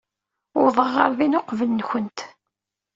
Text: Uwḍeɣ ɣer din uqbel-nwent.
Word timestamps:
Uwḍeɣ 0.57 0.89
ɣer 0.95 1.11
din 1.17 1.37
uqbel-nwent. 1.39 2.19